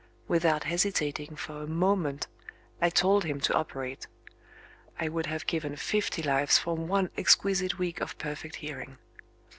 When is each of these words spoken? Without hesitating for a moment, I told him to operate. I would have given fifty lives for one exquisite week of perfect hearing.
Without 0.27 0.63
hesitating 0.63 1.35
for 1.35 1.61
a 1.61 1.67
moment, 1.67 2.25
I 2.81 2.89
told 2.89 3.23
him 3.23 3.39
to 3.41 3.53
operate. 3.53 4.07
I 4.99 5.07
would 5.09 5.27
have 5.27 5.45
given 5.45 5.75
fifty 5.75 6.23
lives 6.23 6.57
for 6.57 6.75
one 6.75 7.11
exquisite 7.17 7.77
week 7.77 8.01
of 8.01 8.17
perfect 8.17 8.55
hearing. 8.55 8.97